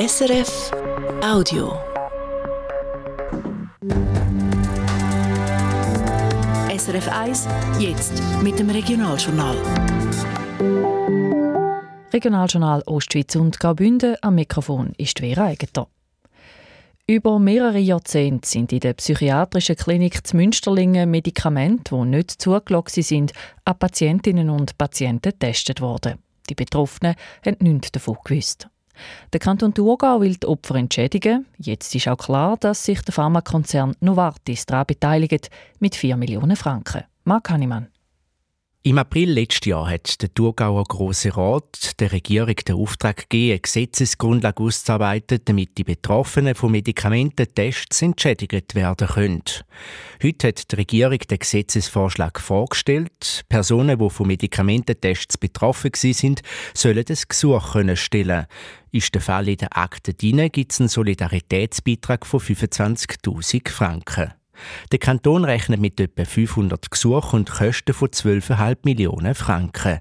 SRF 0.00 0.70
Audio. 1.22 1.78
SRF 6.74 7.08
1, 7.08 7.46
jetzt 7.78 8.22
mit 8.42 8.58
dem 8.58 8.70
Regionaljournal. 8.70 9.56
Regionaljournal 12.14 12.82
Ostschweiz 12.86 13.36
und 13.36 13.60
Graubünden 13.60 14.16
am 14.22 14.36
Mikrofon 14.36 14.94
ist 14.96 15.18
Vera 15.18 15.44
Eigentor. 15.44 15.90
Über 17.06 17.38
mehrere 17.38 17.78
Jahrzehnte 17.78 18.48
sind 18.48 18.72
in 18.72 18.80
der 18.80 18.94
psychiatrischen 18.94 19.76
Klinik 19.76 20.26
zu 20.26 20.34
Münsterlingen 20.34 21.10
Medikamente, 21.10 21.94
die 21.94 22.06
nicht 22.06 22.30
zugelassen 22.30 23.02
sind, 23.02 23.32
an 23.66 23.78
Patientinnen 23.78 24.48
und 24.48 24.78
Patienten 24.78 25.32
getestet 25.32 25.82
worden. 25.82 26.20
Die 26.48 26.54
Betroffenen 26.54 27.16
haben 27.44 27.56
nichts 27.60 27.92
davon 27.92 28.16
gewusst. 28.24 28.70
Der 29.32 29.40
Kanton 29.40 29.74
Thurgau 29.74 30.20
will 30.20 30.36
die 30.36 30.46
Opfer 30.46 30.76
entschädigen. 30.76 31.46
Jetzt 31.58 31.94
ist 31.94 32.08
auch 32.08 32.16
klar, 32.16 32.56
dass 32.58 32.84
sich 32.84 33.02
der 33.02 33.14
Pharmakonzern 33.14 33.96
Novartis 34.00 34.66
daran 34.66 34.86
beteiligt 34.86 35.50
mit 35.78 35.94
4 35.94 36.16
Millionen 36.16 36.56
Franken. 36.56 37.04
Marc 37.24 37.50
Hannemann. 37.50 37.88
Im 38.82 38.96
April 38.96 39.30
letzten 39.32 39.68
Jahr 39.68 39.90
hat 39.90 40.22
der 40.22 40.32
Thurgauer 40.32 40.84
Grosse 40.84 41.36
Rat 41.36 42.00
der 42.00 42.12
Regierung 42.12 42.54
den 42.56 42.76
Auftrag 42.76 43.28
gegeben, 43.28 43.50
eine 43.50 43.60
Gesetzesgrundlage 43.60 44.62
auszuarbeiten, 44.62 45.40
damit 45.44 45.76
die 45.76 45.84
Betroffenen 45.84 46.54
von 46.54 46.72
Medikamententests 46.72 48.00
entschädigt 48.00 48.74
werden 48.74 49.06
können. 49.06 49.42
Heute 50.22 50.48
hat 50.48 50.72
die 50.72 50.76
Regierung 50.76 51.18
den 51.18 51.38
Gesetzesvorschlag 51.38 52.40
vorgestellt. 52.40 53.44
Personen, 53.50 53.98
die 53.98 54.08
von 54.08 54.26
Medikamententests 54.26 55.36
betroffen 55.36 55.90
sind, 55.94 56.40
sollen 56.72 57.04
das 57.04 57.28
Gesuch 57.28 57.76
stellen 57.96 58.46
Ist 58.92 59.14
der 59.14 59.20
Fall 59.20 59.50
in 59.50 59.58
der 59.58 59.76
Akte 59.76 60.14
drin, 60.14 60.48
gibt 60.50 60.72
es 60.72 60.80
einen 60.80 60.88
Solidaritätsbeitrag 60.88 62.24
von 62.24 62.40
25.000 62.40 63.68
Franken. 63.68 64.39
Der 64.92 64.98
Kanton 64.98 65.44
rechnet 65.44 65.80
mit 65.80 66.00
etwa 66.00 66.24
500 66.24 66.90
Gesuchen 66.90 67.40
und 67.40 67.50
Kosten 67.50 67.92
von 67.92 68.08
12,5 68.08 68.78
Millionen 68.84 69.34
Franken. 69.34 70.00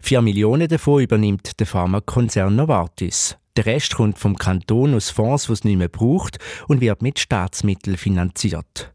4 0.00 0.22
Millionen 0.22 0.68
davon 0.68 1.02
übernimmt 1.02 1.58
der 1.58 1.66
Pharmakonzern 1.66 2.54
Novartis. 2.54 3.36
Der 3.56 3.66
Rest 3.66 3.94
kommt 3.94 4.18
vom 4.18 4.36
Kanton 4.36 4.94
aus 4.94 5.10
Fonds, 5.10 5.48
es 5.48 5.64
nicht 5.64 5.78
mehr 5.78 5.88
braucht 5.88 6.38
und 6.66 6.80
wird 6.80 7.02
mit 7.02 7.18
Staatsmitteln 7.18 7.96
finanziert. 7.96 8.92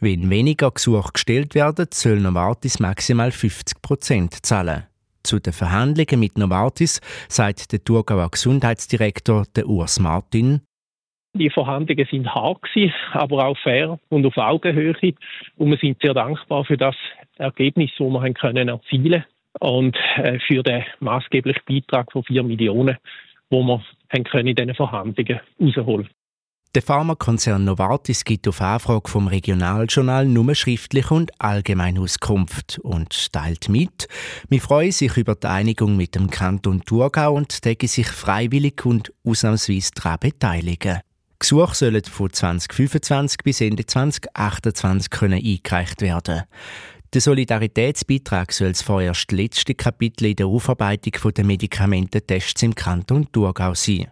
Wenn 0.00 0.30
weniger 0.30 0.70
Gesuche 0.70 1.12
gestellt 1.12 1.54
werden, 1.54 1.86
soll 1.92 2.20
Novartis 2.20 2.78
maximal 2.78 3.30
50 3.30 3.82
Prozent 3.82 4.46
zahlen. 4.46 4.84
Zu 5.22 5.38
den 5.38 5.52
Verhandlungen 5.52 6.18
mit 6.18 6.38
Novartis 6.38 7.00
sagt 7.28 7.72
der 7.72 7.84
Thurgauer 7.84 8.30
Gesundheitsdirektor 8.30 9.44
der 9.54 9.68
Urs 9.68 9.98
Martin. 10.00 10.62
Die 11.32 11.50
Verhandlungen 11.50 12.06
sind 12.10 12.34
hart 12.34 12.60
aber 13.12 13.46
auch 13.46 13.58
fair 13.58 13.98
und 14.08 14.26
auf 14.26 14.36
Augenhöhe. 14.36 15.14
Und 15.56 15.70
wir 15.70 15.78
sind 15.78 16.00
sehr 16.02 16.14
dankbar 16.14 16.64
für 16.64 16.76
das 16.76 16.96
Ergebnis, 17.36 17.90
das 17.98 18.08
wir 18.08 18.20
haben 18.20 18.34
können 18.34 18.68
erzielen 18.68 19.24
und 19.60 19.96
äh, 20.16 20.38
für 20.40 20.62
den 20.62 20.84
maßgeblichen 21.00 21.62
Beitrag 21.66 22.10
von 22.12 22.24
4 22.24 22.42
Millionen, 22.42 22.96
wo 23.48 23.62
wir 23.62 23.82
haben 24.12 24.24
können 24.24 24.48
in 24.48 24.56
diesen 24.56 24.74
Verhandlungen 24.74 25.40
herausholen. 25.58 26.08
Der 26.76 26.82
Pharmakonzern 26.82 27.64
Novartis 27.64 28.24
gibt 28.24 28.46
auf 28.46 28.60
Anfrage 28.60 29.10
vom 29.10 29.26
Regionaljournal 29.26 30.24
nur 30.24 30.54
schriftliche 30.54 31.12
und 31.12 31.32
allgemeine 31.40 32.00
Auskunft 32.00 32.78
und 32.84 33.32
teilt 33.32 33.68
mit. 33.68 34.06
Wir 34.48 34.60
freuen 34.60 34.92
sich 34.92 35.16
über 35.16 35.34
die 35.34 35.48
Einigung 35.48 35.96
mit 35.96 36.14
dem 36.14 36.30
Kanton 36.30 36.82
Thurgau 36.84 37.34
und 37.34 37.62
tägen 37.62 37.88
sich 37.88 38.06
freiwillig 38.06 38.86
und 38.86 39.12
ausnahmsweise 39.24 39.90
daran 39.96 40.18
beteiligen. 40.20 41.00
Gesuche 41.40 41.74
sollen 41.74 42.04
von 42.04 42.32
2025 42.32 43.38
bis 43.42 43.60
Ende 43.60 43.84
2028 43.84 45.10
können 45.10 45.42
eingereicht 45.44 46.02
werden. 46.02 46.42
Der 47.12 47.20
Solidaritätsbeitrag 47.20 48.52
soll 48.52 48.68
das 48.68 48.82
vorerst 48.82 49.32
letzte 49.32 49.74
Kapitel 49.74 50.26
in 50.26 50.36
der 50.36 50.46
Aufarbeitung 50.46 51.32
der 51.32 51.44
Medikamententests 51.44 52.62
im 52.62 52.76
Kanton 52.76 53.26
Thurgau 53.32 53.74
sein. 53.74 54.06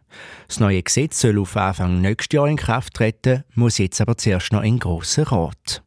Das 0.49 0.59
neue 0.59 0.83
Gesetz 0.83 1.21
soll 1.21 1.39
auf 1.39 1.57
Anfang 1.57 2.01
nächstes 2.01 2.35
Jahr 2.35 2.49
in 2.49 2.57
Kraft 2.57 2.95
treten, 2.95 3.45
muss 3.55 3.79
jetzt 3.79 4.01
aber 4.01 4.17
zuerst 4.17 4.53
noch 4.53 4.65
in 4.65 4.81
grossen 4.81 5.25
Rat. 5.25 5.85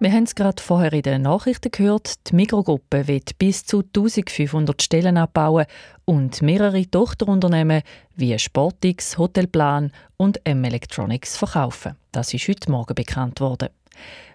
Wir 0.00 0.12
haben 0.12 0.22
es 0.22 0.36
gerade 0.36 0.62
vorher 0.62 0.92
in 0.92 1.02
den 1.02 1.22
Nachrichten 1.22 1.72
gehört. 1.72 2.30
Die 2.30 2.36
Mikrogruppe 2.36 3.08
wird 3.08 3.36
bis 3.36 3.64
zu 3.64 3.78
1500 3.80 4.80
Stellen 4.80 5.16
abbauen 5.16 5.66
und 6.04 6.40
mehrere 6.40 6.88
Tochterunternehmen 6.88 7.82
wie 8.14 8.38
Sportix, 8.38 9.18
Hotelplan 9.18 9.90
und 10.16 10.40
M 10.44 10.62
Electronics 10.62 11.36
verkaufen. 11.36 11.96
Das 12.12 12.32
ist 12.32 12.46
heute 12.46 12.70
Morgen 12.70 12.94
bekannt 12.94 13.40
worden. 13.40 13.70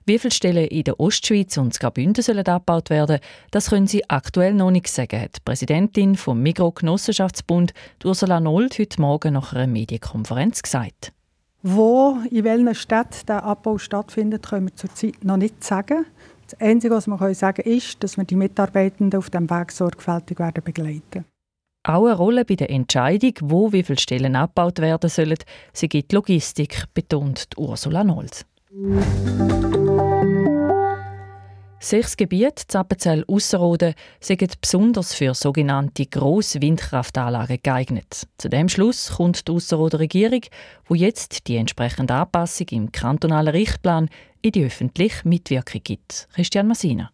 Wie 0.06 0.20
viele 0.20 0.34
Stellen 0.34 0.68
in 0.68 0.84
der 0.84 1.00
Ostschweiz 1.00 1.56
und 1.56 1.80
Graubünden 1.80 2.22
sollen 2.22 2.46
abgebaut 2.46 2.90
werden, 2.90 3.20
das 3.52 3.70
können 3.70 3.88
sie 3.88 4.10
aktuell 4.10 4.54
noch 4.54 4.70
nicht 4.70 4.90
sagen, 4.90 5.22
hat 5.22 5.38
die 5.38 5.42
Präsidentin 5.46 6.18
vom 6.18 6.42
Migro 6.42 6.74
Genossenschaftsbund 6.74 7.74
Ursula 8.04 8.42
Nold 8.42 8.78
heute 8.80 9.00
Morgen 9.00 9.36
nach 9.36 9.54
einer 9.54 9.68
Medienkonferenz 9.68 10.62
gesagt. 10.62 11.14
Wo, 11.66 12.18
in 12.30 12.44
welchen 12.44 12.76
Städten 12.76 13.26
der 13.26 13.46
Abbau 13.46 13.78
stattfindet, 13.78 14.50
können 14.50 14.68
wir 14.68 14.76
zurzeit 14.76 15.24
noch 15.24 15.38
nicht 15.38 15.64
sagen. 15.64 16.06
Das 16.50 16.60
Einzige, 16.60 16.94
was 16.94 17.08
wir 17.08 17.34
sagen 17.34 17.64
können, 17.64 17.78
ist, 17.78 18.04
dass 18.04 18.18
wir 18.18 18.26
die 18.26 18.36
Mitarbeitenden 18.36 19.18
auf 19.18 19.30
dem 19.30 19.50
Weg 19.50 19.72
sorgfältig 19.72 20.40
werden 20.40 20.62
begleiten 20.62 21.24
Auch 21.84 22.06
eine 22.06 22.16
Rolle 22.16 22.44
bei 22.44 22.56
der 22.56 22.70
Entscheidung, 22.70 23.34
wo 23.42 23.72
wie 23.72 23.84
viele 23.84 23.98
Stellen 23.98 24.36
abgebaut 24.36 24.80
werden 24.80 25.10
sollen, 25.10 25.38
sie 25.72 25.88
gibt 25.88 26.12
Logistik, 26.12 26.84
betont 26.94 27.48
Ursula 27.56 28.04
Nold. 31.84 31.90
Sechs 31.90 32.18
Gebiete, 32.18 32.66
Zappenzell 32.68 33.26
Ausserrhoden, 33.28 33.94
sind 34.20 34.62
besonders 34.62 35.14
für 35.14 35.34
sogenannte 35.34 36.06
Grosswindkraftanlagen 36.06 37.60
geeignet. 37.62 38.28
Zu 38.38 38.50
dem 38.50 38.70
Schluss 38.70 39.12
kommt 39.18 39.48
die 39.48 39.52
Ausserrhoder 39.52 40.00
Regierung, 40.00 40.42
wo 40.88 40.96
jetzt 40.96 41.48
die 41.48 41.58
entsprechende 41.58 42.14
Anpassung 42.14 42.68
im 42.72 42.92
kantonalen 42.92 43.54
Richtplan 43.54 44.10
in 44.42 44.52
die 44.52 44.66
öffentliche 44.66 45.28
Mitwirkung 45.28 45.82
gibt. 45.84 46.28
Christian 46.34 46.68
Massina. 46.68 47.12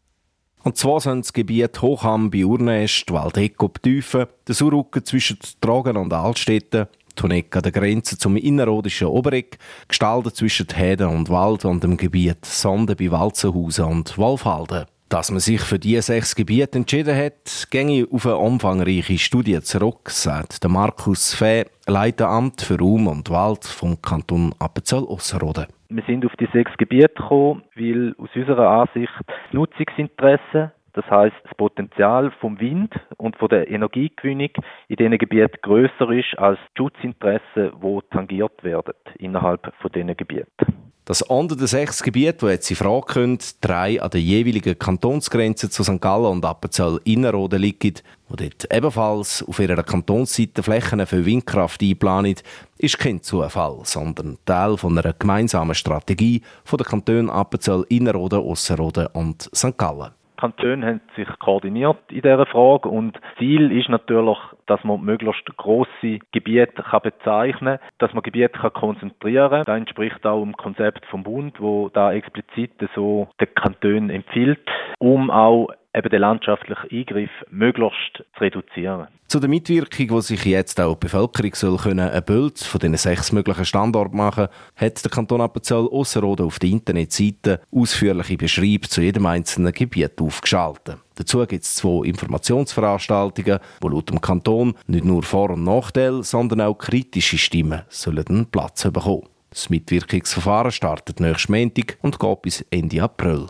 Und 0.61 0.77
zwar 0.77 0.99
sind 0.99 1.25
das 1.25 1.33
Gebiet 1.33 1.81
Hochham 1.81 2.29
bei 2.29 2.45
Urnest, 2.45 3.09
Waldeck 3.11 3.63
ob 3.63 3.81
Tiefen, 3.81 4.25
der 4.45 4.55
Surrücken 4.55 5.05
zwischen 5.05 5.39
Tragen 5.61 5.95
und 5.95 6.11
Altstädten, 6.11 6.87
Toneck 7.19 7.53
an 7.53 7.63
der 7.63 7.73
Grenze 7.73 8.17
zum 8.17 8.37
innerrhodischen 8.37 9.07
Obereck, 9.07 9.57
gestaltet 9.89 10.37
zwischen 10.37 10.67
Heden 10.73 11.09
und 11.09 11.29
Wald 11.29 11.65
und 11.65 11.83
dem 11.83 11.97
Gebiet 11.97 12.45
Sonde 12.45 12.95
bei 12.95 13.11
Walzenhausen 13.11 13.85
und 13.85 14.17
Wolfhalden. 14.17 14.85
Dass 15.09 15.29
man 15.29 15.41
sich 15.41 15.59
für 15.59 15.79
diese 15.79 16.03
sechs 16.03 16.33
Gebiete 16.33 16.77
entschieden 16.77 17.17
hat, 17.17 17.67
ginge 17.71 18.07
auf 18.09 18.25
eine 18.25 18.37
umfangreiche 18.37 19.17
Studie 19.17 19.59
zurück, 19.59 20.09
sagt 20.11 20.63
der 20.63 20.69
Markus 20.69 21.33
Fee, 21.33 21.65
Leiteramt 21.87 22.61
für 22.61 22.77
Raum 22.77 23.07
und 23.07 23.29
Wald 23.29 23.65
vom 23.65 24.01
Kanton 24.01 24.53
Appenzell-Ausserrhoden. 24.59 25.65
Wir 25.89 26.03
sind 26.07 26.25
auf 26.25 26.31
die 26.39 26.47
sechs 26.53 26.71
Gebiete 26.77 27.15
gekommen, 27.15 27.63
weil 27.75 28.13
aus 28.17 28.29
unserer 28.33 28.69
Ansicht 28.69 29.11
das 29.25 29.35
Nutzungsinteresse 29.51 30.71
das 30.93 31.05
heißt, 31.09 31.35
das 31.43 31.55
Potenzial 31.55 32.31
vom 32.39 32.59
Wind 32.59 32.93
und 33.17 33.35
von 33.37 33.49
der 33.49 33.69
Energiegewinnung 33.69 34.49
in 34.87 34.95
diesen 34.95 35.17
Gebieten 35.17 35.57
größer 35.61 36.09
ist 36.11 36.37
als 36.37 36.59
die 36.77 36.83
Schutzinteressen, 36.83 37.71
die 37.81 37.99
tangiert 38.11 38.63
werden 38.63 38.93
innerhalb 39.17 39.73
von 39.81 39.91
diesen 39.91 40.15
Gebieten. 40.15 40.89
Das 41.09 41.27
andere 41.27 41.65
sechs 41.65 42.03
Gebiete, 42.03 42.45
die 42.45 42.51
jetzt 42.51 42.69
in 42.69 42.75
Frage 42.75 43.01
kommen, 43.01 43.39
drei 43.61 43.99
an 43.99 44.11
der 44.11 44.21
jeweiligen 44.21 44.77
Kantonsgrenze 44.77 45.67
zu 45.67 45.83
St. 45.83 45.99
Gallen 45.99 46.25
und 46.25 46.45
Appenzell 46.45 47.01
Innerrhoden 47.03 47.59
liegen, 47.59 47.95
wo 48.27 48.35
dort 48.35 48.71
ebenfalls 48.71 49.43
auf 49.47 49.57
ihrer 49.57 49.81
Kantonsseite 49.81 50.61
Flächen 50.61 51.03
für 51.07 51.25
Windkraft 51.25 51.81
einplanen, 51.81 52.35
ist 52.77 52.99
kein 52.99 53.23
Zufall, 53.23 53.79
sondern 53.85 54.37
Teil 54.45 54.77
von 54.77 54.99
einer 54.99 55.13
gemeinsamen 55.13 55.73
Strategie 55.73 56.43
von 56.63 56.77
den 56.77 56.85
Kantonen 56.85 57.31
Appenzell 57.31 57.85
Innerrhoden, 57.89 58.41
Ausserrhoden 58.41 59.07
und 59.07 59.49
St. 59.55 59.79
Gallen. 59.79 60.11
Kantone 60.39 60.85
haben 60.85 61.01
sich 61.15 61.27
koordiniert 61.39 61.97
in 62.09 62.21
dieser 62.21 62.45
Frage 62.45 62.87
und 62.87 63.19
Ziel 63.37 63.71
ist 63.71 63.89
natürlich, 63.89 64.37
dass 64.69 64.83
man 64.83 65.01
möglichst 65.01 65.45
grosse 65.57 66.19
Gebiete 66.31 66.83
kann 66.83 67.01
bezeichnen 67.01 67.77
kann, 67.77 67.89
dass 67.97 68.13
man 68.13 68.23
Gebiete 68.23 68.59
kann 68.59 68.73
konzentrieren 68.73 69.49
kann. 69.49 69.65
Das 69.65 69.77
entspricht 69.77 70.25
auch 70.25 70.43
dem 70.43 70.55
Konzept 70.55 71.05
vom 71.07 71.23
Bund, 71.23 71.59
wo 71.59 71.89
da 71.89 72.13
explizit 72.13 72.71
so 72.95 73.27
den 73.41 73.53
Kantonen 73.55 74.09
empfiehlt, 74.09 74.59
um 74.99 75.31
auch 75.31 75.69
eben 75.95 76.09
den 76.09 76.21
landschaftlichen 76.21 76.89
Eingriff 76.91 77.31
möglichst 77.49 78.23
zu 78.35 78.41
reduzieren. 78.41 79.07
Zu 79.27 79.39
der 79.39 79.49
Mitwirkung, 79.49 80.09
wo 80.09 80.21
sich 80.21 80.43
jetzt 80.45 80.79
auch 80.81 80.95
die 80.95 81.05
Bevölkerung 81.05 81.53
soll 81.53 81.77
können 81.77 82.09
ein 82.09 82.23
Bild 82.23 82.59
von 82.59 82.79
den 82.79 82.95
sechs 82.95 83.31
möglichen 83.31 83.65
Standorten 83.65 84.17
machen 84.17 84.47
hat 84.75 85.03
der 85.03 85.11
Kanton 85.11 85.41
Appenzell 85.41 85.87
Ausserrhoden 85.91 86.45
auf 86.45 86.59
der 86.59 86.69
Internetseite 86.69 87.61
ausführliche 87.71 88.37
Beschreibungen 88.37 88.89
zu 88.89 89.01
jedem 89.01 89.25
einzelnen 89.25 89.71
Gebiet 89.71 90.19
aufgeschaltet. 90.19 90.97
Dazu 91.19 91.45
gibt 91.45 91.65
es 91.65 91.75
zwei 91.75 92.07
Informationsveranstaltungen, 92.07 93.59
wo 93.81 93.89
laut 93.89 94.09
dem 94.09 94.21
Kanton 94.21 94.75
nicht 94.87 95.03
nur 95.03 95.21
Vor- 95.21 95.49
und 95.49 95.65
Nachteile, 95.65 96.23
sondern 96.23 96.61
auch 96.61 96.77
kritische 96.77 97.37
Stimmen 97.37 97.81
sollen 97.89 98.25
einen 98.25 98.45
Platz 98.45 98.83
bekommen. 98.83 99.27
Das 99.49 99.69
Mitwirkungsverfahren 99.69 100.71
startet 100.71 101.19
nächsten 101.19 101.51
Montag 101.51 101.97
und 102.01 102.19
geht 102.19 102.41
bis 102.41 102.65
Ende 102.69 103.03
April. 103.03 103.47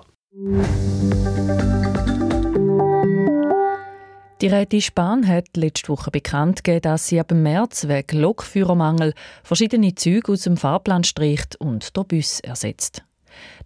Die 4.42 4.48
Rätin 4.48 4.82
Spahn 4.82 5.28
hat 5.28 5.56
letzte 5.56 5.90
Woche 5.90 6.10
bekannt 6.10 6.64
gegeben, 6.64 6.82
dass 6.82 7.08
sie 7.08 7.20
ab 7.20 7.32
März 7.32 7.88
wegen 7.88 8.20
Lokführermangel 8.20 9.14
verschiedene 9.44 9.94
Züge 9.94 10.32
aus 10.32 10.42
dem 10.42 10.58
Fahrplan 10.58 11.04
streicht 11.04 11.56
und 11.58 11.96
durch 11.96 12.08
Bus 12.08 12.40
ersetzt. 12.40 13.04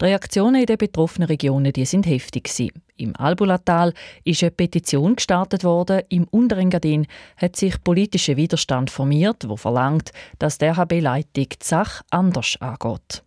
Die 0.01 0.05
Reaktionen 0.05 0.61
in 0.61 0.65
den 0.65 0.77
betroffenen 0.77 1.27
Regionen 1.27 1.71
die 1.71 1.85
sind 1.85 2.05
heftig. 2.05 2.43
Gewesen. 2.43 2.71
Im 3.03 3.13
Albulatal 3.17 3.93
ist 4.23 4.43
eine 4.43 4.51
Petition 4.51 5.17
gestartet 5.17 5.65
worden. 5.65 6.03
Im 6.07 6.25
Unterengadin 6.31 7.05
hat 7.35 7.57
sich 7.57 7.83
politischer 7.83 8.37
Widerstand 8.37 8.89
formiert, 8.89 9.49
wo 9.49 9.57
verlangt, 9.57 10.11
dass 10.39 10.57
der 10.57 10.77
RHB-Leitung 10.77 11.49
die 11.49 11.57
Sache 11.59 12.05
anders 12.11 12.57
angeht. 12.61 13.23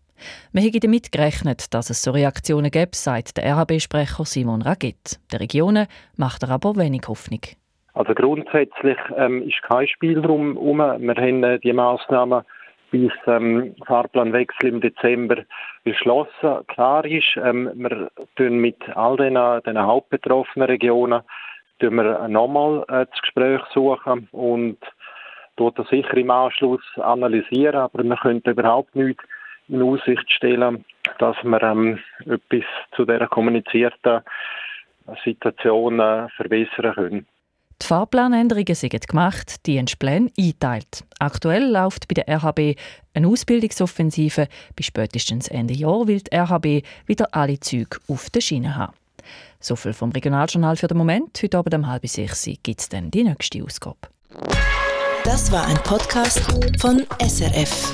Man 0.52 0.64
hätte 0.64 0.80
damit 0.80 1.12
gerechnet, 1.12 1.74
dass 1.74 1.90
es 1.90 2.02
so 2.02 2.12
Reaktionen 2.12 2.70
gäbe, 2.70 2.92
sagt 2.96 3.36
der 3.36 3.44
RHB-Sprecher 3.54 4.24
Simon 4.24 4.62
Raget. 4.62 5.20
Der 5.30 5.40
Regionen 5.40 5.88
macht 6.16 6.42
er 6.42 6.52
aber 6.52 6.74
wenig 6.76 7.02
Hoffnung. 7.06 7.40
Also 7.92 8.14
grundsätzlich 8.14 8.96
ähm, 9.18 9.42
ist 9.42 9.60
kein 9.62 9.88
Spielraum 9.88 10.56
um. 10.56 10.78
Wir 10.78 11.14
haben 11.16 11.44
äh, 11.44 11.58
die 11.58 11.72
Massnahmen 11.74 12.44
bis 12.96 13.12
ähm, 13.26 13.74
Fahrplanwechsel 13.86 14.68
im 14.68 14.80
Dezember 14.80 15.44
beschlossen. 15.84 16.66
Klar 16.68 17.04
ist, 17.04 17.36
ähm, 17.36 17.70
wir 17.74 18.10
tun 18.36 18.58
mit 18.58 18.76
all 18.96 19.16
den, 19.16 19.34
den 19.34 19.78
hauptbetroffenen 19.78 20.68
Regionen 20.68 21.22
tun 21.78 21.96
wir 21.96 22.28
nochmal 22.28 22.84
äh, 22.88 23.06
das 23.10 23.20
Gespräch 23.20 23.60
suchen 23.74 24.28
und 24.32 24.78
dort 25.56 25.76
sicher 25.88 26.16
im 26.16 26.30
Anschluss 26.30 26.82
analysieren, 26.96 27.76
aber 27.76 28.02
wir 28.02 28.16
können 28.16 28.42
überhaupt 28.44 28.96
nicht 28.96 29.20
in 29.68 29.82
Aussicht 29.82 30.30
stellen, 30.32 30.84
dass 31.18 31.36
wir 31.42 31.62
ähm, 31.62 31.98
etwas 32.20 32.64
zu 32.94 33.04
der 33.04 33.26
kommunizierten 33.26 34.22
Situation 35.24 36.00
äh, 36.00 36.28
verbessern 36.36 36.94
können. 36.94 37.26
Die 37.82 37.86
Fahrplanänderungen 37.86 38.74
sind 38.74 39.06
gemacht, 39.06 39.66
die 39.66 39.82
Pläne 39.98 40.30
eingeteilt. 40.38 41.04
Aktuell 41.18 41.70
läuft 41.70 42.08
bei 42.08 42.14
der 42.14 42.28
RHB 42.28 42.78
eine 43.14 43.28
Ausbildungsoffensive. 43.28 44.48
Bis 44.74 44.86
spätestens 44.86 45.48
Ende 45.48 45.74
Jahr 45.74 46.06
will 46.06 46.20
die 46.20 46.34
RHB 46.34 46.86
wieder 47.06 47.28
alle 47.32 47.60
Züge 47.60 47.98
auf 48.08 48.30
der 48.30 48.40
Schiene 48.40 48.76
haben. 48.76 48.94
So 49.60 49.76
viel 49.76 49.92
vom 49.92 50.10
Regionaljournal 50.10 50.76
für 50.76 50.86
den 50.86 50.96
Moment. 50.96 51.38
Heute 51.42 51.58
Abend 51.58 51.74
um 51.74 51.86
halb 51.86 52.06
sechs 52.08 52.48
gibt 52.62 52.80
es 52.80 52.88
dann 52.88 53.10
die 53.10 53.24
nächste 53.24 53.62
Ausgabe. 53.62 53.98
Das 55.24 55.50
war 55.50 55.66
ein 55.66 55.76
Podcast 55.78 56.40
von 56.80 57.04
SRF. 57.20 57.92